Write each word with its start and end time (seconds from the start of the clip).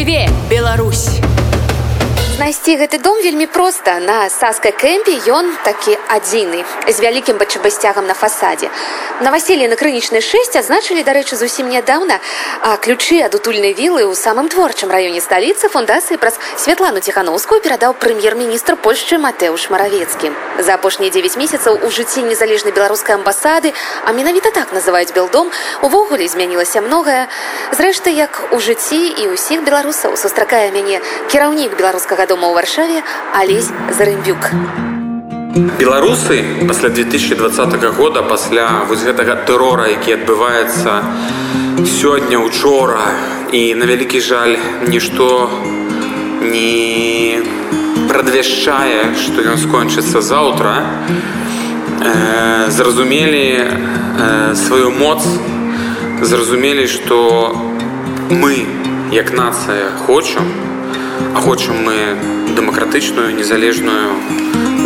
Жыве 0.00 0.30
Беларусь! 0.48 1.29
Знайсці 2.40 2.76
гэты 2.80 2.96
дом 3.04 3.20
вельмі 3.20 3.44
проста. 3.44 4.00
На 4.00 4.30
саскай 4.32 4.72
кэмпе 4.72 5.12
ён 5.28 5.52
такі 5.60 5.98
адзіны 6.08 6.64
з 6.88 6.96
вялікім 6.96 7.36
бачабасцягам 7.36 8.06
на 8.08 8.14
фасадзе. 8.16 8.70
Новаселле 9.20 9.68
на 9.68 9.76
крынічнай 9.76 10.24
6 10.24 10.56
адзначылі 10.56 11.04
дарэчы 11.04 11.36
зусім 11.36 11.68
нядаўна 11.68 12.16
а 12.64 12.80
ключы 12.80 13.20
ад 13.20 13.36
утульнай 13.36 13.76
вілы 13.76 14.08
ў 14.08 14.16
самым 14.16 14.48
творчым 14.48 14.88
раёне 14.88 15.20
сталіцы 15.20 15.68
фундацыі 15.68 16.16
праз 16.16 16.40
святлану 16.56 17.04
ціхановскую 17.04 17.60
перадаў 17.60 17.92
прэм'ер-міністр 18.00 18.80
польшчы 18.80 19.20
матэўш 19.20 19.68
маравецкі. 19.68 20.32
За 20.64 20.80
апошнія 20.80 21.12
9 21.12 21.36
месяцаў 21.36 21.76
у 21.84 21.92
жыцці 21.92 22.24
незалежнай 22.24 22.72
беларускай 22.72 23.20
амбасады 23.20 23.76
а 24.08 24.16
менавіта 24.16 24.48
так 24.48 24.72
называюць 24.72 25.12
белдом 25.12 25.52
увогуле 25.84 26.24
змянілася 26.24 26.80
многае. 26.80 27.28
Зрэшты 27.76 28.16
як 28.16 28.48
у 28.56 28.64
жыцці 28.64 29.12
і 29.12 29.28
ўсіх 29.36 29.60
беларусаў 29.60 30.16
сустракае 30.16 30.72
мяне 30.72 31.04
кіраўнік 31.28 31.76
беларускага 31.76 32.29
дома 32.30 32.46
ў 32.50 32.54
варшаве 32.54 33.02
алесь 33.34 33.70
зарымбюк 33.98 34.50
беларусы 35.80 36.44
пасля 36.68 36.88
2020 36.94 37.74
года 37.98 38.22
пасля 38.22 38.66
вось 38.86 39.02
гэтага 39.02 39.34
тэрора 39.50 39.88
які 39.90 40.14
адбываецца 40.14 41.02
сёння 41.82 42.38
учора 42.38 43.02
і 43.50 43.74
на 43.74 43.90
вялікі 43.90 44.22
жаль 44.22 44.54
нішто 44.86 45.50
не 46.46 47.42
прадвяшчае 48.06 49.10
што 49.18 49.42
ён 49.42 49.58
скончыцца 49.58 50.22
заўтра. 50.22 50.86
Э, 52.00 52.70
зразумелі 52.70 53.44
э, 53.58 54.54
сваю 54.54 54.90
моц 54.90 55.26
зразумелі 56.22 56.86
што 56.86 57.18
мы 58.30 58.64
як 59.12 59.32
нацыя 59.34 59.90
хочам 60.06 60.46
а 60.46 60.69
хочам 61.34 61.84
мы 61.84 62.16
дэмакратычную 62.56 63.34
незалежную 63.34 64.14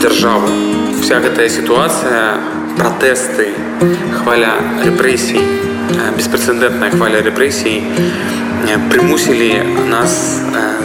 дзяржаву 0.00 0.48
вся 1.00 1.20
гэтая 1.24 1.48
сітуацыя 1.48 2.36
пратэсты 2.78 3.48
хваля 4.20 4.54
рэпрэсій 4.84 5.42
беспрэцэдэнтная 6.18 6.90
хваля 6.96 7.24
рэпрэсій 7.26 7.82
прымусілі 8.90 9.50
нас 9.90 10.40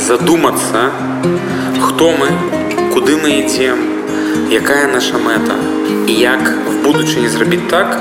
задумацца 0.07 0.89
хто 1.81 2.11
мы 2.11 2.29
куды 2.93 3.15
мы 3.15 3.39
ідзем 3.43 3.89
якая 4.51 4.87
наша 4.87 5.17
мэта. 5.17 5.55
І 6.07 6.13
як 6.13 6.41
в 6.41 6.83
будучыні 6.83 7.29
зрабіць 7.29 7.69
так 7.69 7.99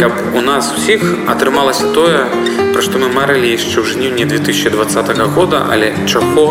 каб 0.00 0.12
у 0.34 0.40
нас 0.40 0.72
усіх 0.76 1.02
атрымалася 1.28 1.92
тое 1.92 2.24
пра 2.72 2.80
што 2.86 2.96
мы 3.02 3.12
марылі 3.12 3.52
яшчэ 3.52 3.84
ў 3.84 3.86
жніўні 3.92 4.24
2020 4.32 5.12
года 5.36 5.64
але 5.68 5.92
чаго 6.08 6.46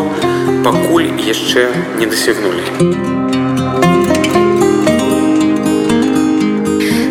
пакуль 0.65 1.09
яшчэ 1.25 1.69
не 1.97 2.05
дасягнулі. 2.05 3.18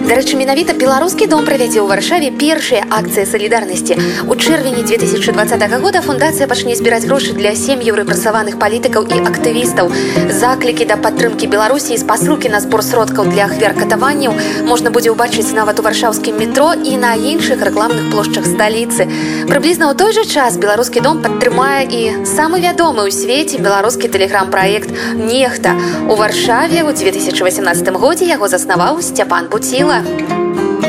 Дарэчы, 0.08 0.40
менавіта 0.40 0.72
беларускі 0.72 1.26
дом 1.28 1.44
правядзе 1.44 1.84
ў 1.84 1.86
варшаве 1.92 2.28
першыя 2.32 2.80
акцыі 2.88 3.28
салідарнасці. 3.28 4.24
У 4.24 4.32
чэрвені 4.40 4.80
2020 4.80 5.60
года 5.84 6.00
фундацыя 6.00 6.48
пачне 6.48 6.72
збіраць 6.80 7.04
грошы 7.04 7.36
для 7.36 7.52
сем'яў 7.52 8.00
рэпрасаваных 8.00 8.56
палітыкаў 8.56 9.04
і 9.04 9.18
актывістаў. 9.28 9.92
Заклікі 10.32 10.88
да 10.88 10.96
падтрымкі 10.96 11.52
Беларусі 11.52 12.00
з 12.00 12.08
пасылкі 12.08 12.48
на 12.48 12.64
збор 12.64 12.80
сродкаў 12.80 13.28
для 13.28 13.52
ахвяр 13.52 13.76
катаванняў 13.76 14.32
можна 14.64 14.88
будзе 14.88 15.12
ўбачыць 15.12 15.52
нават 15.52 15.76
у 15.76 15.84
варшаўскім 15.84 16.40
метро 16.40 16.72
і 16.72 16.96
на 16.96 17.12
іншых 17.12 17.60
рэкламных 17.60 18.08
плошчах 18.08 18.48
сталіцы. 18.48 19.04
Прыблізна 19.44 19.92
ў 19.92 19.94
той 20.00 20.16
жа 20.16 20.24
час 20.24 20.56
беларускі 20.56 21.04
дом 21.04 21.20
падтрымае 21.20 21.84
і 21.84 22.00
самы 22.24 22.64
вядомы 22.64 23.04
ў 23.04 23.12
свеце 23.12 23.60
беларускі 23.60 24.08
тэлеграм-праект 24.08 24.88
нехта. 25.20 25.76
У 26.08 26.16
варшаве 26.16 26.80
ў 26.80 26.96
2018 26.96 27.92
годзе 27.92 28.24
яго 28.24 28.48
заснаваў 28.48 29.04
Сцяпан 29.04 29.52
Буціла. 29.52 29.97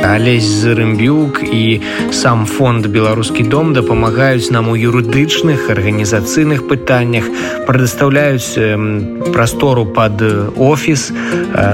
Алесь 0.03 0.47
Зарымбюк 0.47 1.43
і 1.43 1.81
сам 2.11 2.45
фонд 2.45 2.87
беларускі 2.87 3.43
дом 3.43 3.73
дапамагаюць 3.73 4.49
нам 4.49 4.69
у 4.69 4.75
юрыдычных 4.75 5.69
арганізацыйных 5.69 6.65
пытаннях, 6.67 7.29
прадастаўляюць 7.67 8.57
прастору 9.33 9.85
пад 9.85 10.21
офіс, 10.57 11.11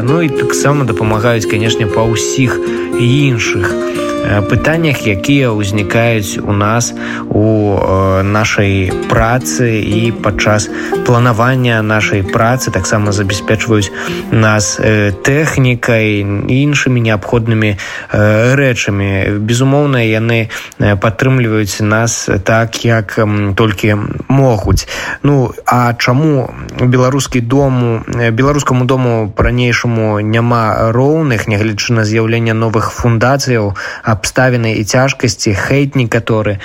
Ну 0.04 0.22
і 0.22 0.30
таксама 0.30 0.86
дапамагаюць, 0.86 1.46
канешне, 1.46 1.88
па 1.88 2.04
ўсіх 2.04 2.60
іншых 3.00 4.05
пытаннях 4.50 5.06
якія 5.06 5.54
ўзнікаюць 5.54 6.42
у 6.42 6.54
нас 6.54 6.94
у 7.30 7.78
нашай 8.24 8.92
працы 9.10 9.82
і 9.82 10.12
падчас 10.12 10.70
планавання 11.06 11.82
нашай 11.82 12.24
працы 12.24 12.72
таксама 12.72 13.12
забяспечваюць 13.12 13.92
нас 14.32 14.80
тэхнікай 15.26 16.26
іншымі 16.50 17.00
неабходнымі 17.02 17.78
рэчамі. 18.12 19.40
Безумоўна 19.46 20.02
яны 20.02 20.50
падтрымліваюць 20.80 21.82
нас 21.86 22.30
так 22.44 22.86
як 22.86 23.20
толькі 23.56 23.96
могуць. 24.28 24.88
Ну 25.24 25.54
а 25.66 25.94
чаму 25.94 26.50
беларускі 26.82 27.42
дому 27.42 28.02
беларускаму 28.08 28.86
дому 28.86 29.30
по-ранейшаму 29.36 30.20
няма 30.20 30.92
роўных 30.92 31.48
нягледзячы 31.48 31.94
на 31.94 32.04
з'яўленне 32.06 32.54
новых 32.54 32.92
фундацыяў 32.92 33.76
а 34.04 34.15
абставіны 34.16 34.80
і 34.80 34.84
цяжкасці 34.88 35.52
хейт 35.54 36.00
некаторы 36.00 36.58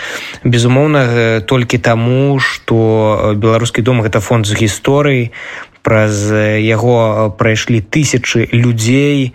безумоўна 0.45 1.43
толькі 1.51 1.83
таму 1.83 2.39
што 2.39 3.35
беларускі 3.35 3.83
дом 3.83 4.07
гэта 4.07 4.23
фонд 4.23 4.47
з 4.47 4.55
гісторыі 4.63 5.35
праз 5.83 6.29
яго 6.61 7.33
прайшлі 7.39 7.81
тысячы 7.81 8.49
людзей 8.53 9.33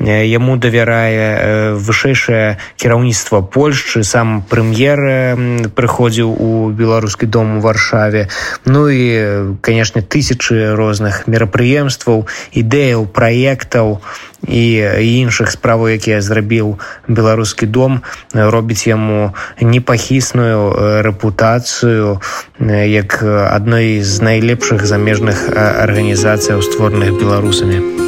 яму 0.00 0.56
давярае 0.56 1.74
вышэйшае 1.74 2.58
кіраўніцтва 2.78 3.42
польшчы 3.42 4.04
сам 4.06 4.42
прэм'ер 4.46 5.70
прыходзіў 5.74 6.30
у 6.30 6.70
беларускі 6.70 7.26
дом 7.26 7.58
у 7.58 7.60
варшаве 7.60 8.28
ну 8.64 8.88
і 8.88 9.58
канешне 9.60 10.02
тысячы 10.02 10.74
розных 10.78 11.26
мерапрыемстваў 11.26 12.26
ідэяў 12.54 13.06
праектаў 13.10 13.98
і 14.46 14.64
іншых 15.18 15.50
справаў 15.50 15.98
якія 15.98 16.20
зрабіў 16.22 16.78
беларускі 17.08 17.66
дом 17.66 18.02
робіць 18.32 18.86
яму 18.86 19.34
непахісную 19.60 21.02
рэпутацыю 21.02 22.20
як 22.62 23.22
адной 23.22 24.00
з 24.02 24.22
найлепшых 24.22 24.86
замежных 24.86 25.48
арганізацыяў 25.50 26.62
створаных 26.62 27.18
беларусамі. 27.18 28.07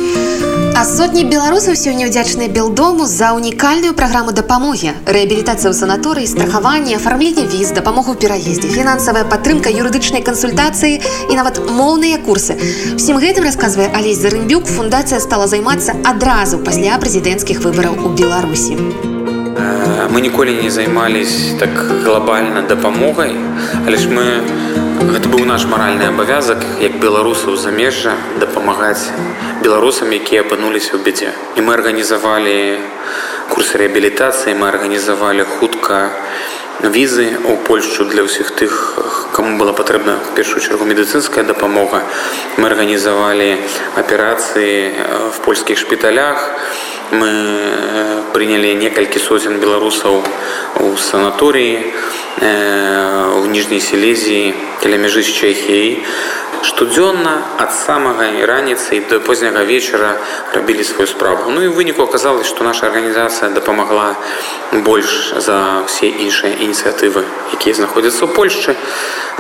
А 0.80 0.84
сотні 0.88 1.26
беларусаў 1.28 1.76
сёння 1.76 2.08
ўдзячныя 2.08 2.48
белдому 2.48 3.04
за 3.04 3.36
унікальную 3.36 3.92
праграму 3.92 4.32
дапамогі. 4.32 4.94
Рэабілітацыя 5.04 5.68
ў 5.68 5.76
санаторыі 5.76 6.24
страхаванне 6.24 6.96
афармленне 6.96 7.44
віз 7.52 7.76
дапамогу 7.76 8.14
пераездзе 8.16 8.72
фінансавая 8.72 9.28
падтрымка 9.28 9.68
юрыдычнай 9.68 10.24
кансультацыі 10.24 11.04
і 11.28 11.36
нават 11.36 11.60
моўныя 11.68 12.16
курсы. 12.24 12.56
Усім 12.96 13.20
гэтым 13.20 13.44
расказвае 13.44 13.92
алесь 13.92 14.24
зарымбюк 14.24 14.64
фундацыя 14.64 15.20
стала 15.20 15.44
займацца 15.52 16.00
адразу 16.00 16.64
пасля 16.64 16.96
прэзідэнцкіх 16.96 17.60
выбараў 17.60 18.00
у 18.00 18.16
беларусі. 18.16 18.80
Мы 20.08 20.24
ніколі 20.24 20.64
не 20.64 20.72
займались 20.72 21.60
так 21.60 21.76
глобальна 22.08 22.64
дапамогай 22.64 23.36
але 23.86 23.96
ж 24.00 24.08
мы 24.08 24.24
гэта 25.08 25.28
быў 25.32 25.46
наш 25.48 25.64
маральны 25.64 26.04
абавязак 26.12 26.60
як 26.80 27.00
беларусаў 27.00 27.56
замежжа 27.56 28.12
дапамагаць 28.40 29.08
беларусам 29.64 30.12
якія 30.12 30.44
апынуліся 30.44 30.96
ў 30.96 31.00
бядзе. 31.04 31.32
І 31.56 31.64
мы 31.64 31.76
арганізавалі 31.76 32.56
курсы 33.48 33.80
рэабілітацыі 33.80 34.56
мы 34.60 34.68
арганізавалі 34.68 35.48
хутка 35.56 36.12
візы 36.84 37.28
ў 37.32 37.60
польшчу 37.64 38.04
для 38.12 38.24
ўсіх 38.28 38.52
тых 38.56 38.72
кому 39.32 39.56
была 39.56 39.72
патрэбна 39.72 40.20
першую 40.36 40.60
чаргу 40.60 40.84
медыцынская 40.84 41.44
дапамога. 41.44 42.04
Мы 42.56 42.68
арганізавалі 42.68 43.56
аперацыі 43.96 44.92
в 45.32 45.40
польскіх 45.44 45.80
шпіталях 45.80 46.44
мы 47.12 47.30
прынялі 48.32 48.74
некалькі 48.74 49.18
сотен 49.18 49.58
беларусаў 49.60 50.22
у 50.80 50.96
санаторыі 50.96 51.92
у 53.40 53.46
ніжняй 53.50 53.80
селезіі 53.82 54.54
каля 54.82 54.96
мяжы 55.02 55.22
з 55.26 55.30
чэхіяй 55.34 55.90
штодзённа 56.62 57.32
ад 57.58 57.72
самага 57.72 58.28
раніцы 58.46 59.00
до 59.08 59.20
позняга 59.20 59.64
вечара 59.64 60.16
рабілі 60.54 60.84
сваю 60.84 61.06
справу. 61.06 61.50
Ну 61.50 61.62
і 61.64 61.68
выніку 61.68 62.02
аказалось 62.02 62.46
што 62.46 62.64
наша 62.64 62.86
арганізацыя 62.86 63.50
дапамагла 63.50 64.16
больш 64.84 65.32
за 65.36 65.84
ўсе 65.88 66.06
іншыя 66.06 66.60
ініцыятывы 66.60 67.24
якія 67.56 67.74
знаходзяцца 67.74 68.28
ў 68.28 68.30
польшчы 68.36 68.76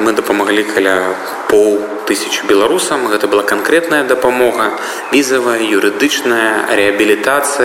мы 0.00 0.12
дапамаглі 0.16 0.64
каля 0.64 1.12
пол 1.52 1.78
тысяч 2.08 2.42
беларусам 2.48 3.06
гэта 3.12 3.28
была 3.28 3.44
канкрэтная 3.44 4.04
дапамога 4.08 4.72
візавая 5.12 5.60
юрыдычная 5.60 6.72
рэабілітацыя 6.72 7.59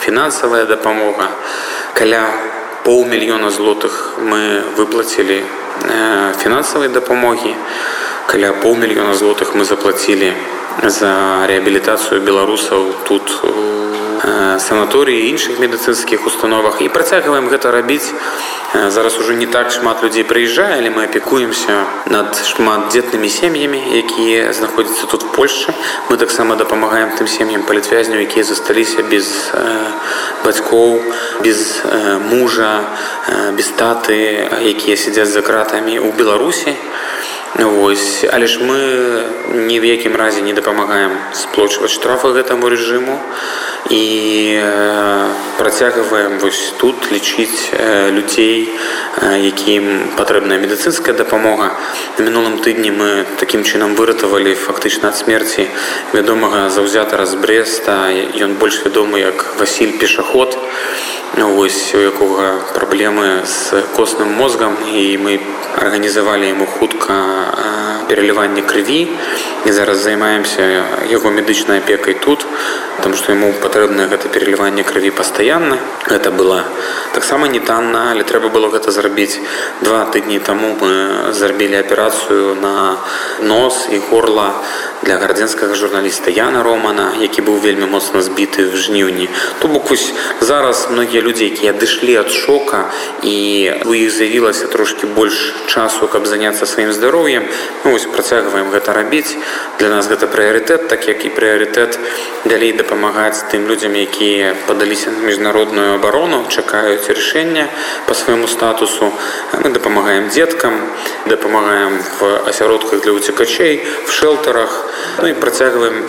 фінансавая 0.00 0.64
дапамога 0.64 1.28
каля 1.94 2.22
паўмільёна 2.84 3.50
злотых 3.50 4.18
мы 4.18 4.62
выплацілі 4.76 5.42
фінансавай 6.42 6.88
дапамогі 6.88 7.54
каля 8.26 8.52
паўмільёна 8.62 9.14
злотых 9.14 9.54
мы 9.54 9.64
заплатілі 9.64 10.32
за 10.82 11.12
реабілітацыю 11.46 12.20
беларусаў 12.22 12.94
тут 13.08 13.42
санаторыі 14.58 15.28
іншых 15.30 15.58
медыцынскіх 15.58 16.26
установах. 16.26 16.82
І 16.82 16.88
працягваем 16.88 17.48
гэта 17.48 17.70
рабіць 17.70 18.12
зараз 18.74 19.18
ужо 19.18 19.32
не 19.32 19.46
так 19.46 19.70
шмат 19.70 20.02
людзей 20.02 20.24
прыязджае 20.24 20.76
але 20.76 20.90
мы 20.90 21.04
апекуемся 21.08 21.88
над 22.04 22.36
шмат 22.36 22.92
дзетнымі 22.92 23.28
сем'ямі 23.32 23.80
якія 23.96 24.52
знаходзяцца 24.52 25.08
тут 25.08 25.32
польльше 25.32 25.72
мы 26.10 26.18
таксама 26.20 26.56
дапамагаем 26.56 27.16
тым 27.16 27.26
сем'ям 27.26 27.62
палітвязню 27.62 28.20
якія 28.20 28.44
засталіся 28.44 29.02
без 29.08 29.52
бацькоў 30.44 31.00
без 31.40 31.80
мужа 32.28 32.84
без 33.56 33.72
таты 33.72 34.52
якія 34.60 34.96
сядзяць 35.00 35.32
за 35.32 35.40
кратамі 35.40 35.96
ў 35.96 36.12
беларусі 36.12 36.76
Вось. 37.58 38.24
Але 38.32 38.46
ж 38.46 38.60
мы 38.62 39.24
ні 39.66 39.80
в 39.80 39.84
якім 39.84 40.16
разе 40.16 40.42
не 40.42 40.52
дапамагаем 40.54 41.10
сплочваць 41.34 41.90
штрафы 41.90 42.30
гэтаму 42.30 42.70
рэжыму 42.70 43.18
і 43.90 44.04
працягваем 45.58 46.38
вось 46.38 46.70
тут 46.78 47.10
лічыць 47.10 47.74
людзей 48.14 48.70
якім 49.42 50.14
патрэбная 50.14 50.62
медыцынская 50.62 51.18
дапамога. 51.18 51.74
На 52.18 52.22
мінулым 52.30 52.62
тыдні 52.62 52.94
мы 52.94 53.26
такім 53.42 53.66
чынам 53.66 53.98
выратавалі 53.98 54.54
фактычна 54.54 55.10
ад 55.10 55.18
смерці 55.18 55.66
вядомага 56.14 56.70
заўзятара 56.70 57.26
з 57.26 57.34
бреста. 57.42 58.06
Ён 58.38 58.54
больш 58.54 58.86
вядомы 58.86 59.18
як 59.18 59.58
василь 59.58 59.98
пешаход 59.98 60.54
ось 61.46 61.94
у 61.94 61.98
якога 61.98 62.58
праблемы 62.74 63.46
з 63.46 63.82
костным 63.94 64.32
мозгам 64.34 64.74
і 64.90 65.04
мы 65.22 65.38
арганізавалі 65.76 66.48
яму 66.50 66.66
хутка 66.66 67.14
пераліванне 68.08 68.62
крыві 68.62 69.08
і 69.66 69.72
зараз 69.72 69.98
займаемся 69.98 70.62
яго 71.10 71.30
медычнай 71.30 71.78
апекай 71.78 72.14
тут 72.14 72.46
потому 72.96 73.14
что 73.14 73.32
ему 73.32 73.52
патрэбна 73.62 74.08
гэта 74.10 74.28
пераліванне 74.28 74.82
крыві 74.82 75.10
пастаянна 75.10 75.78
гэта 76.08 76.30
была 76.30 76.64
таксама 77.14 77.48
не 77.48 77.60
танна 77.60 78.10
але 78.10 78.24
трэба 78.24 78.48
было 78.48 78.70
гэта 78.74 78.90
зрабіць 78.90 79.38
два 79.82 80.04
тыдні 80.04 80.38
таму 80.40 80.74
мы 80.80 81.32
зрабілі 81.32 81.78
аперацыю 81.84 82.54
на 82.54 82.96
нос 83.42 83.86
і 83.92 83.98
горла 84.10 84.52
для 85.02 85.16
гардзенскага 85.16 85.74
журналіста 85.74 86.30
яна 86.30 86.62
романа 86.62 87.12
які 87.20 87.42
быў 87.46 87.60
вельмі 87.62 87.86
моцна 87.86 88.22
збіты 88.22 88.66
в 88.66 88.76
жніўні. 88.76 89.28
То 89.58 89.68
бок 89.68 89.90
вось 89.90 90.12
зараз 90.40 90.88
многія 90.90 91.22
людзі 91.22 91.44
якія 91.44 91.72
адышлі 91.72 92.18
ад 92.18 92.30
шока 92.30 92.90
і 93.22 93.36
у 93.86 93.94
іх 93.94 94.10
з'явілася 94.10 94.66
трошки 94.66 95.06
больш 95.06 95.54
часу 95.66 96.08
каб 96.08 96.26
заняцца 96.26 96.66
сваім 96.66 96.92
здароўем 96.92 97.46
ну, 97.84 97.97
вось 97.98 98.06
працягваем 98.14 98.70
гэта 98.70 98.92
рабіць. 98.92 99.34
Для 99.78 99.88
нас 99.90 100.06
гэта 100.06 100.30
прыярытэт 100.30 100.86
так 100.88 101.08
як 101.08 101.24
і 101.26 101.34
прыярытэт 101.34 101.98
далей 102.46 102.72
дапамагаць 102.72 103.50
тым 103.50 103.66
людзям 103.66 103.98
якія 103.98 104.54
падаліся 104.70 105.10
на 105.10 105.26
міжнародную 105.26 105.98
абарону 105.98 106.46
чакаюць 106.48 107.10
рашэння 107.10 107.66
по 108.06 108.14
свайму 108.14 108.46
статусу. 108.46 109.10
Мы 109.64 109.70
дапамагаем 109.74 110.28
дзеткам 110.28 110.78
дапамагаем 111.26 111.98
в 112.20 112.48
асяродках 112.48 113.02
для 113.02 113.12
уцекачэй 113.12 113.82
в 114.06 114.12
шэлтарах 114.12 114.70
ну 115.18 115.28
і 115.28 115.34
працягваем 115.34 116.04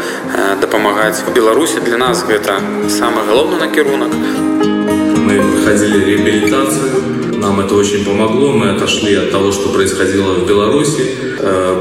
дапамагаць 0.62 1.26
в 1.26 1.34
беларусі. 1.34 1.82
Для 1.82 1.98
нас 1.98 2.22
гэта 2.24 2.62
самы 2.90 3.26
галоўны 3.26 3.58
накірунак. 3.58 4.14
Мы 5.26 5.42
проходили 5.42 6.06
реабилитацию 6.06 7.19
нам 7.40 7.60
это 7.60 7.76
очень 7.76 8.06
помогло 8.06 8.52
мы 8.52 8.70
отошли 8.70 9.16
от 9.16 9.32
того 9.32 9.52
что 9.52 9.70
происходило 9.70 10.34
в 10.34 10.48
беларуси 10.48 11.04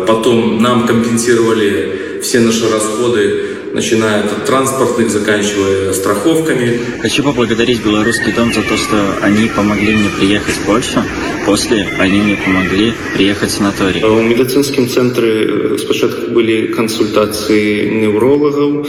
потом 0.06 0.62
нам 0.62 0.87
компенсировали 0.87 2.20
все 2.22 2.40
наши 2.40 2.69
расходы 2.70 3.58
начиная 3.72 4.25
от 4.25 4.44
транспортных, 4.44 5.10
заканчивая 5.10 5.93
страховками. 5.93 6.81
Хочу 7.00 7.22
поблагодарить 7.22 7.84
Белорусский 7.84 8.32
дом 8.32 8.52
за 8.52 8.62
то, 8.62 8.76
что 8.76 9.19
они 9.22 9.49
помогли 9.49 9.94
мне 9.94 10.10
приехать 10.19 10.55
в 10.55 10.66
Польшу. 10.66 11.02
После 11.46 11.87
они 11.99 12.20
мне 12.20 12.37
помогли 12.37 12.93
приехать 13.14 13.50
в 13.50 13.52
санаторий. 13.52 14.02
У 14.02 14.20
медицинском 14.22 14.88
центре 14.88 15.78
спочатку 15.78 16.31
были 16.31 16.69
консультации 16.69 17.88
неврологов 17.88 18.88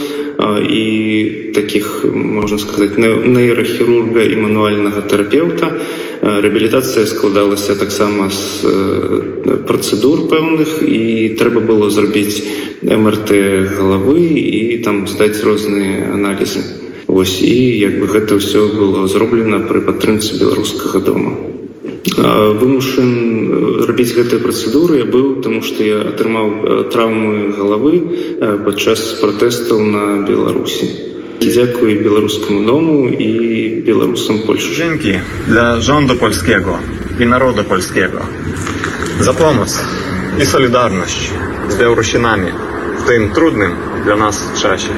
и 0.60 1.52
таких, 1.54 2.04
можно 2.04 2.58
сказать, 2.58 2.98
нейрохирурга 2.98 4.22
и 4.22 4.36
мануального 4.36 5.02
терапевта. 5.02 5.80
Реабілітацыя 6.20 7.06
складалася 7.06 7.74
таксама 7.80 8.28
з 8.28 8.60
працэдур 9.64 10.28
пэўных 10.28 10.84
і 10.84 11.32
трэба 11.40 11.64
было 11.64 11.88
зрабіць 11.88 12.44
МРТ 12.84 13.32
галавы 13.72 14.20
і 14.28 14.78
там 14.84 15.08
здаць 15.08 15.40
розныя 15.40 16.12
аналізы. 16.12 16.60
Вось 17.08 17.40
і 17.40 17.56
як 17.80 18.00
бы 18.00 18.06
гэта 18.06 18.36
ўсё 18.36 18.68
было 18.68 19.08
зроблена 19.08 19.64
пры 19.64 19.80
падтрымцы 19.80 20.36
беларускага 20.36 21.00
дома. 21.00 21.32
Вымушан 22.20 23.29
рабіць 23.86 24.14
гэтыя 24.16 24.40
працэдуры 24.42 25.02
я 25.02 25.06
быў, 25.06 25.42
таму 25.44 25.62
што 25.66 25.84
я 25.84 26.00
атрымаў 26.12 26.90
траўмы 26.94 27.52
галавы 27.56 27.94
падчас 28.66 29.20
пратэстаў 29.20 29.80
на 29.80 30.04
Беларусі. 30.26 31.10
Дзякую 31.40 32.04
беларускаму 32.04 32.66
дому 32.68 33.08
і 33.08 33.28
беларусам 33.86 34.44
Польшы 34.44 34.76
Жэнкі 34.76 35.20
для 35.48 35.80
rządu 35.80 36.16
польskiego 36.20 36.76
і 37.18 37.24
народа 37.24 37.64
польskiego 37.64 38.20
за 39.20 39.32
помощь 39.32 39.80
і 40.40 40.44
солідарнасць 40.44 41.32
з 41.70 41.74
беларусінамі 41.80 42.52
тым 43.08 43.32
трудным 43.32 43.72
для 44.04 44.16
нас 44.16 44.44
часе. 44.60 44.92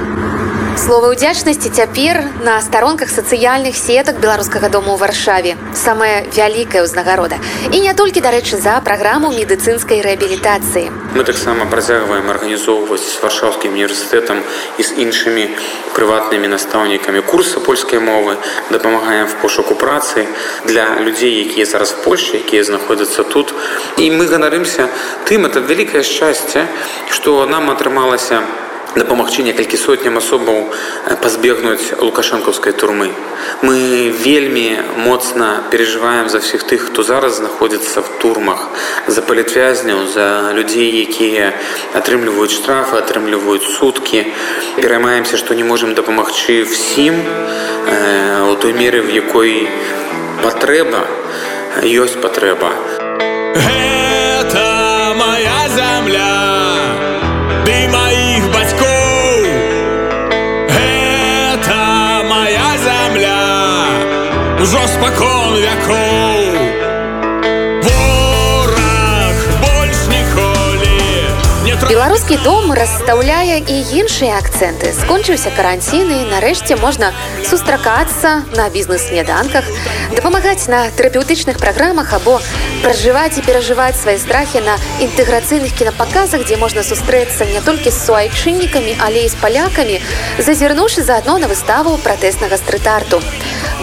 Слова 0.73 1.13
ўдзячнасці 1.13 1.69
цяпер 1.69 2.17
на 2.41 2.57
старонках 2.65 3.13
сацыяльных 3.13 3.77
сетак 3.77 4.17
беларускага 4.25 4.73
дома 4.73 4.97
ў 4.97 4.99
варшаве. 5.05 5.53
Самая 5.77 6.25
вялікая 6.33 6.81
ўзнагарода. 6.81 7.37
І 7.69 7.77
не 7.85 7.93
толькі 7.93 8.25
дарэчы 8.25 8.57
за 8.57 8.81
праграму 8.81 9.29
медыцынскай 9.37 10.01
рэабілітацыі. 10.01 10.89
Мы 11.13 11.29
таксама 11.29 11.69
працягваем 11.69 12.25
арганізоўваць 12.33 13.05
з 13.05 13.21
варшаўскім 13.21 13.77
універсітэтам 13.77 14.41
і 14.81 14.83
з 14.83 14.97
іншымі 14.97 15.45
прыватнымі 15.93 16.49
настаўнікамі 16.49 17.21
курса 17.21 17.61
польскай 17.61 18.01
мовы 18.01 18.41
дапамагаем 18.73 19.29
в 19.29 19.37
пошуку 19.45 19.77
працы 19.77 20.25
для 20.65 20.89
людзей 21.05 21.37
якія 21.45 21.69
зараз 21.69 21.93
в 21.93 22.01
польльше 22.09 22.41
якія 22.41 22.65
знаходзяцца 22.65 23.29
тут. 23.29 23.53
І 24.01 24.09
мы 24.09 24.25
ганарымся 24.25 24.89
тым 25.29 25.45
это 25.45 25.61
вялікае 25.61 26.01
шчасце 26.01 26.65
што 27.13 27.45
нам 27.45 27.69
атрымалася 27.69 28.41
на 28.41 28.62
дапамагчы 28.97 29.43
некалькі 29.43 29.77
сотням 29.77 30.19
асобаў 30.21 30.69
пазбегнуць 31.23 31.97
лукашэнкаўскай 32.01 32.73
турмы. 32.73 33.11
Мы 33.63 34.13
вельмі 34.13 34.79
моцна 34.97 35.65
перажываем 35.73 36.29
за 36.29 36.39
ўсіх 36.45 36.65
тых, 36.69 36.93
хто 36.93 37.03
зараз 37.03 37.41
знаходзіцца 37.41 38.05
в 38.05 38.09
турмах, 38.21 38.69
за 39.07 39.23
палітвязняў, 39.23 40.07
за 40.07 40.53
людзей, 40.53 40.93
якія 41.03 41.53
атрымліваюць 41.97 42.53
штрафы, 42.53 43.01
атрымліваюць 43.01 43.67
суткі. 43.79 44.27
Пераймаемся, 44.77 45.37
што 45.37 45.55
не 45.55 45.65
можемм 45.65 45.95
дапамагчы 45.95 46.63
всім 46.65 47.17
у 48.53 48.55
той 48.57 48.73
меры, 48.73 49.03
в 49.03 49.11
якой 49.11 49.69
патрэба 50.43 51.07
ёсць 51.83 52.21
патрэба. 52.21 53.02
Ужо 64.63 64.79
спакон 64.87 65.59
вякоў 65.59 66.93
беларускі 71.93 72.37
дом 72.45 72.73
расстаўляе 72.73 73.59
і 73.59 73.77
іншыя 73.99 74.39
акцэнты. 74.39 74.95
Скончыўся 74.97 75.51
каранціны 75.53 76.25
нарэшце 76.31 76.79
можна 76.81 77.11
сустракацца 77.45 78.47
на 78.55 78.71
бізнес-сняданках 78.71 79.67
дапамагаць 80.15 80.71
на 80.73 80.89
тэрапеўтычных 80.95 81.59
праграмах 81.59 82.15
або 82.15 82.39
пражываць 82.87 83.37
і 83.37 83.45
перажываць 83.45 83.99
свае 83.99 84.17
страхі 84.23 84.63
на 84.65 84.79
інтэграцыйных 85.05 85.75
кінапаказах 85.75 86.47
дзе 86.47 86.57
можна 86.57 86.87
сустрэцца 86.87 87.51
не 87.51 87.61
толькі 87.61 87.91
з 87.91 87.99
суайчыннікамі 88.07 88.97
але 89.03 89.27
і 89.27 89.29
з 89.29 89.37
палякамі 89.43 89.99
зазірнуўшы 90.39 91.03
заадно 91.03 91.37
на 91.43 91.51
выставу 91.51 91.99
пратэснага 91.99 92.57
стрыт-арту 92.63 93.21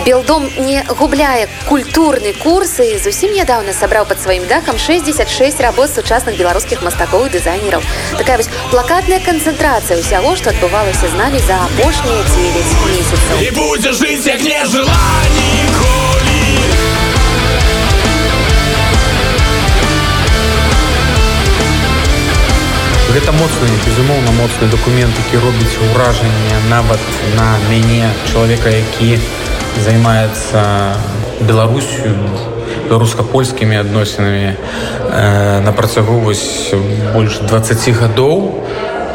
Белдом 0.05 0.49
не 0.57 0.83
губляе 0.87 1.47
культурны 1.67 2.33
курс 2.33 2.79
і 2.79 2.97
зусім 2.97 3.33
нядаўна 3.35 3.73
сабраў 3.73 4.05
под 4.05 4.21
сваім 4.21 4.47
дахам 4.47 4.77
66 4.77 5.59
работ 5.59 5.91
сучасных 5.93 6.37
беларускіх 6.37 6.81
мастакоў 6.81 7.27
і 7.27 7.33
дызайнераў. 7.35 7.83
Такая 8.17 8.37
вось 8.37 8.49
плакатная 8.71 9.19
канцэнтрацыя 9.19 9.99
ўсяго, 9.99 10.35
што 10.39 10.55
адбывалася 10.55 11.09
з 11.09 11.15
намі 11.19 11.39
за 11.43 11.59
апошнія 11.67 12.23
9 12.23 12.63
месяцаў. 12.95 13.35
І 13.43 13.49
будзе 13.51 13.91
жыць 13.91 14.25
як 14.25 14.41
не 14.41 14.63
жыла 14.65 15.03
ніколі. 15.35 16.19
Гэта 23.09 23.31
моцны 23.33 23.67
безумоўна 23.85 24.31
моцны 24.37 24.69
дакумент, 24.69 25.15
які 25.25 25.43
робіць 25.43 25.81
уражанне 25.91 26.55
нават 26.69 26.99
на 27.35 27.57
мяне 27.67 28.13
чалавека, 28.31 28.69
які 28.69 29.19
займаецца 29.77 30.95
беларусю 31.41 32.13
беларуска-польскімі 32.89 33.77
адносінамі 33.79 34.49
э, 34.49 35.59
на 35.61 35.71
працягу 35.71 36.19
вось 36.19 36.73
больш 37.13 37.37
20 37.45 37.89
гадоў. 38.01 38.65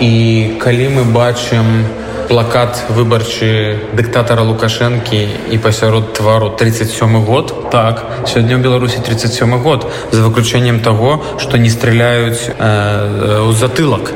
І 0.00 0.58
калі 0.62 0.88
мы 0.88 1.02
бачым 1.04 1.86
плакат 2.28 2.84
выбарчы 2.88 3.78
дыктатара 3.92 4.42
лукашэнкі 4.42 5.52
і 5.52 5.56
пасярод 5.58 6.12
твару 6.12 6.50
37 6.50 7.24
год? 7.24 7.70
Так. 7.70 8.24
Сёння 8.26 8.56
ў 8.56 8.62
беларусі 8.62 9.00
37 9.04 9.62
год 9.62 9.86
за 10.12 10.22
выключэннем 10.22 10.80
таго 10.80 11.22
што 11.38 11.58
не 11.58 11.70
стреляюць 11.70 12.48
э, 12.48 13.44
ў 13.44 13.52
затылак. 13.52 14.12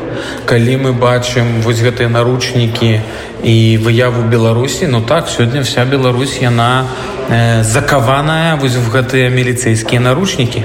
Калі 0.46 0.76
мы 0.76 0.92
бачым 0.92 1.62
вось 1.62 1.80
гэтыя 1.80 2.08
наручнікі 2.08 3.00
і 3.42 3.78
выяву 3.78 4.22
беларусі 4.22 4.86
ну 4.86 5.00
так 5.02 5.28
сёння 5.28 5.62
вся 5.62 5.84
Беларусь 5.84 6.38
яна 6.40 6.86
э, 7.30 7.62
закаваная 7.62 8.56
вось 8.56 8.74
в 8.74 8.90
гэтыя 8.90 9.30
міліцэйскія 9.30 10.00
наручнікі 10.00 10.64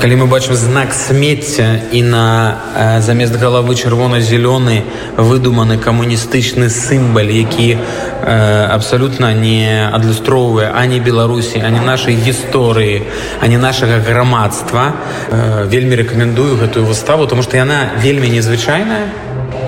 калі 0.00 0.16
мы 0.16 0.26
бачым 0.26 0.54
знак 0.54 0.94
смецця 0.94 1.80
і 1.92 2.02
на 2.02 2.56
э, 2.74 3.00
замест 3.00 3.36
галавы 3.36 3.74
чырвона-зялёны 3.74 4.82
выдуманы 5.16 5.76
камуністычны 5.78 6.70
сімбаль 6.70 7.30
які 7.30 7.76
э, 7.76 8.66
абсалютна 8.72 9.34
не 9.34 9.88
адлюстроўвае 9.92 10.72
ані 10.72 11.00
беларусі 11.00 11.60
ані 11.60 11.80
нашай 11.84 12.14
гісторыі 12.14 13.02
ані 13.40 13.58
нашага 13.58 14.00
грамадства 14.00 14.94
э, 15.28 15.68
вельмі 15.68 15.96
рэкамендую 15.96 16.56
гэтую 16.56 16.86
выставу 16.86 17.26
тому 17.26 17.42
что 17.42 17.56
яна 17.56 17.92
вельмі 18.00 18.28
незвычайная 18.28 19.12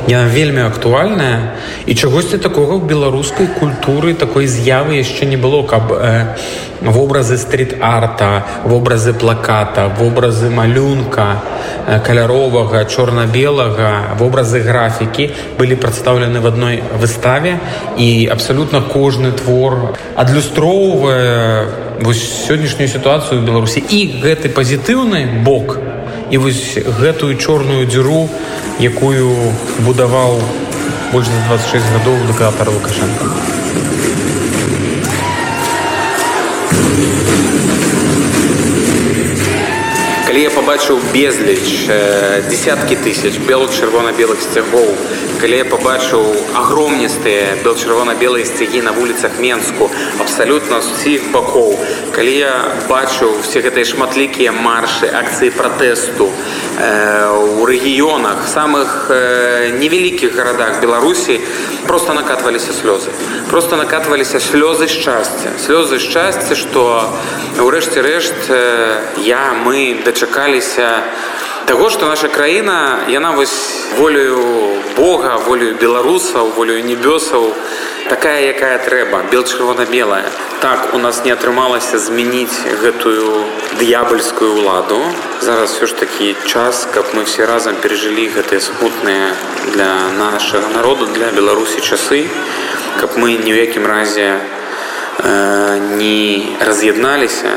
яна 0.09 0.29
вельмі 0.29 0.63
актуальная. 0.63 1.55
І 1.87 1.95
чагосьці 1.95 2.39
такога 2.39 2.79
ў 2.79 2.87
беларускай 2.87 3.47
культуры 3.47 4.15
такой 4.15 4.47
з'явы 4.47 4.99
яшчэ 4.99 5.27
не 5.27 5.37
было 5.37 5.63
каб 5.63 5.93
э, 5.93 6.37
вобразы 6.81 7.39
стрит-арта 7.39 8.45
вобразы 8.65 9.13
плаката 9.13 9.89
вобразы 9.99 10.51
малюнка 10.51 11.43
э, 11.87 12.01
каляровага 12.01 12.85
чорна-белага 12.85 14.17
вобразы 14.19 14.61
графікі 14.61 15.31
былі 15.59 15.77
прадстаўлены 15.77 16.41
в 16.41 16.47
адной 16.47 16.83
выставе. 16.99 17.59
І 17.99 18.29
абсалютна 18.33 18.83
кожны 18.83 19.33
твор 19.33 19.95
адлюстроўвае 20.17 21.67
сённяшнюю 22.03 22.89
сітуацыю 22.89 23.43
беларусі. 23.43 23.83
І 23.83 24.23
гэты 24.23 24.49
пазітыўны 24.49 25.43
бок 25.45 25.79
і 26.33 26.39
вось 26.41 26.81
гэтую 27.01 27.37
чорную 27.37 27.85
дзіру 27.87 28.25
якую 28.81 29.53
будаваў 29.85 30.41
больш 31.13 31.29
за 31.29 31.41
26 31.49 31.93
гадоў 31.97 32.17
дыктатар 32.31 32.73
лукашенко 32.73 33.52
побачыў 40.63 41.01
безліч 41.13 41.91
десяткі 42.47 42.95
тысяч 43.03 43.35
белых 43.51 43.75
чырвона-белых 43.75 44.39
сцягоў 44.39 44.95
калі 45.43 45.57
я 45.59 45.67
побачыў 45.67 46.23
агромністыя 46.55 47.59
бел 47.65 47.75
чырвона-белыя 47.75 48.47
сцягі 48.47 48.83
на 48.87 48.93
вуліцах 48.95 49.43
менску 49.43 49.91
абсалютна 50.23 50.79
з 50.79 50.93
усіх 50.95 51.27
бакоў 51.35 51.75
калі 52.15 52.35
я 52.39 52.55
бачыў 52.87 53.43
все 53.43 53.59
гэтыя 53.67 53.83
шматлікія 53.91 54.55
маршы 54.55 55.11
акцыі 55.11 55.51
пратэсту 55.51 56.31
у 56.31 57.67
рэгіёнах 57.67 58.47
самых 58.47 59.11
невялікіх 59.83 60.31
гарадах 60.31 60.79
беларусі 60.79 61.41
просто 61.91 62.15
накатваліся 62.15 62.71
слёзы 62.71 63.11
просто 63.51 63.77
накатваліся 63.77 64.39
слёзы 64.39 64.87
шчасця 64.87 65.59
слёзы 65.59 65.99
шчасця 65.99 66.55
что 66.55 67.11
ўрэшце 67.59 67.99
рэшт 67.99 68.41
я 69.27 69.53
мы 69.59 69.99
дачакаліся 70.53 71.03
таго 71.67 71.91
што 71.91 72.07
наша 72.07 72.29
краіна 72.29 73.07
яна 73.09 73.31
вось 73.33 73.89
волею 73.99 74.77
бога 74.97 75.37
волею 75.47 75.77
беларусаў 75.81 76.53
волею 76.57 76.85
небёсаў 76.85 77.55
такая 78.09 78.53
якая 78.53 78.79
трэба 78.79 79.23
бел 79.31 79.45
чырвона-белая 79.45 80.29
так 80.61 80.95
у 80.95 80.99
нас 80.99 81.25
не 81.25 81.33
атрымалася 81.33 81.99
змяніць 81.99 82.61
гэтую 82.83 83.45
д'ябальскую 83.81 84.63
ўладу. 84.63 85.01
Зараз 85.41 85.73
все 85.75 85.87
ж 85.87 85.95
такі 85.95 86.37
час 86.47 86.87
каб 86.95 87.07
мы 87.15 87.25
все 87.25 87.47
разам 87.47 87.75
перажылі 87.77 88.29
гэтыя 88.29 88.61
смутныя 88.61 89.33
для 89.73 90.11
нашага 90.19 90.69
народу 90.75 91.07
для 91.07 91.31
беларусі 91.31 91.81
часы 91.81 92.27
каб 93.01 93.17
мы 93.17 93.39
ні 93.39 93.55
ў 93.55 93.71
якім 93.71 93.87
разе 93.87 94.37
э, 95.23 95.79
не 95.97 96.59
раз'ядналіся 96.61 97.57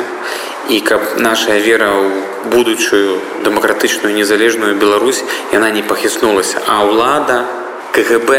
і 0.70 0.80
каб 0.80 1.02
наша 1.20 1.60
вера 1.60 1.92
ў 1.94 2.35
будучую 2.52 3.20
дэмакратычную 3.44 4.14
незалежную 4.14 4.76
Беларусь 4.76 5.24
яна 5.52 5.72
не 5.72 5.82
пахіснулася. 5.82 6.62
А 6.68 6.86
ўлада 6.86 7.46
кгб 7.94 8.30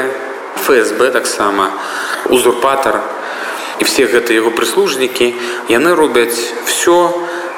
фсб 0.56 1.10
таксама 1.12 1.70
узурпатар 2.30 3.00
і 3.80 3.84
все 3.84 4.06
гэта 4.06 4.32
яго 4.32 4.50
прыслужнікі 4.50 5.34
яны 5.68 5.94
робяць 5.94 6.38
все 6.64 7.12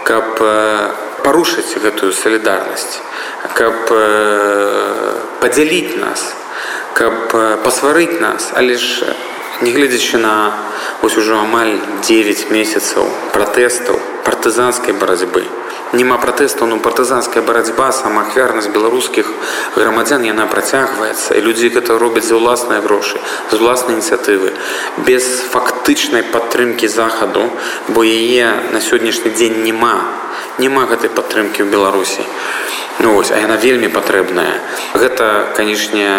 каб 0.05 0.41
парушыць 1.23 1.79
гэтую 1.79 2.13
салідарнасць 2.13 3.01
каб 3.55 3.75
падзяліць 5.41 5.97
нас 6.01 6.35
каб 6.99 7.31
пасварыць 7.63 8.19
нас. 8.19 8.51
Але 8.55 8.75
ж 8.75 9.15
нягледзячы 9.63 10.19
на 10.19 10.55
ось 11.03 11.17
ужо 11.17 11.39
амаль 11.39 11.79
9 12.03 12.51
месяцаў 12.51 13.07
пратэстаў 13.35 13.99
партызанскай 14.27 14.95
барацьбы 14.95 15.47
няма 15.93 16.19
пратэстаў 16.21 16.69
ну 16.69 16.79
партызанская 16.85 17.43
барацьба 17.43 17.93
сама 17.93 18.27
ахвярнасць 18.29 18.69
беларускіх 18.69 19.27
грамадзян 19.77 20.25
яна 20.29 20.47
працягваецца. 20.47 21.35
І 21.39 21.41
людзі 21.41 21.73
гэта 21.73 21.99
робяць 21.99 22.27
за 22.29 22.37
ўласныя 22.37 22.85
грошы 22.85 23.17
з 23.51 23.57
уласнай 23.57 23.97
ініцыятывы 23.97 24.53
без 25.09 25.25
фактычнай 25.49 26.23
падтрымкі 26.29 26.89
захаду 26.89 27.49
бо 27.89 28.05
яе 28.05 28.73
на 28.73 28.81
сённяшні 28.85 29.33
дзень 29.33 29.65
няма 29.65 30.28
няма 30.59 30.87
гэтай 30.91 31.11
падтрымкі 31.11 31.63
ў 31.63 31.69
беларусі. 31.71 32.23
Ну, 33.01 33.15
ось, 33.17 33.31
а 33.31 33.39
яна 33.39 33.55
вельмі 33.63 33.87
патрэбная. 33.95 34.59
Гэта 34.99 35.55
канешне 35.55 36.11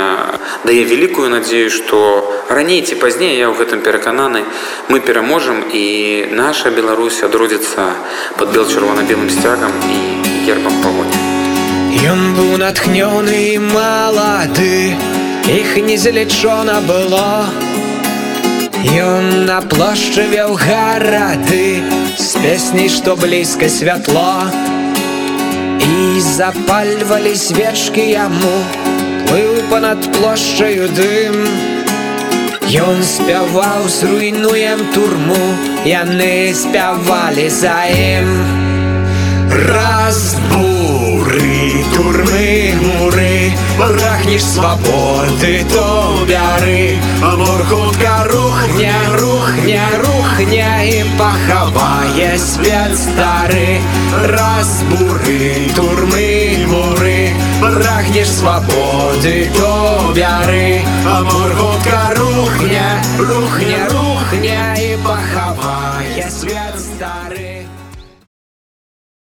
дае 0.63 0.83
вялікую 0.87 1.27
надзею 1.27 1.67
што 1.67 2.23
раней 2.47 2.79
ці 2.81 2.95
пазней 2.95 3.35
я 3.35 3.51
ў 3.51 3.59
гэтым 3.59 3.83
перакананы 3.83 4.47
мы 4.87 5.03
пераможам 5.03 5.59
і 5.73 5.83
наша 6.31 6.71
Беларусь 6.71 7.19
адродзіцца 7.23 7.91
под 8.39 8.55
бел 8.55 8.63
чырвона-белым 8.63 9.27
сцягам 9.27 9.75
і 9.91 9.99
гербам 10.47 10.79
павоні. 10.79 11.19
Ён 12.07 12.21
быў 12.39 12.55
натхнёны 12.63 13.59
малады 13.59 14.95
іх 15.51 15.75
незалічона 15.83 16.79
было 16.87 17.49
Ён 18.79 19.43
на 19.43 19.59
плошчы 19.59 20.23
вяў 20.31 20.55
гарады 20.55 21.83
з 22.15 22.39
песняй 22.39 22.87
што 22.87 23.15
блізка 23.19 23.67
святло. 23.67 24.47
І 25.83 26.19
запальвалі 26.23 27.35
свечкі 27.35 28.05
яму 28.07 28.55
плыў 29.27 29.59
понад 29.69 29.99
плошчаю 30.15 30.87
дым. 30.95 31.35
Ён 32.71 33.03
спяваў 33.03 33.89
зруйнуем 33.91 34.79
турму 34.95 35.43
яны 35.83 36.55
спявалі 36.55 37.49
за 37.51 37.83
ім. 37.91 38.31
Разбуры 39.67 41.51
турмы 41.91 42.79
муры 42.79 43.18
прагнеш 43.79 44.43
свободы, 44.43 45.65
то 45.73 46.25
бяри, 46.27 46.99
Амор 47.23 47.63
хутка 47.65 48.25
рухня, 48.25 48.93
рухня, 49.13 49.81
рухня 49.99 50.81
і 50.81 51.05
пахаває 51.17 52.37
свят 52.37 52.97
старый, 52.97 53.79
разбуры, 54.25 55.71
турмы, 55.75 56.65
муры. 56.67 57.29
прагнеш 57.61 58.27
свободы, 58.27 59.49
то 59.57 60.13
бяри, 60.15 60.81
Амор 61.05 61.55
хутка 61.55 62.13
рухня, 62.15 63.03
рухня, 63.17 63.87
рухня 63.91 64.75
і 64.75 64.97
пахаває 64.97 66.29
свят 66.29 66.75
старый. 66.79 67.38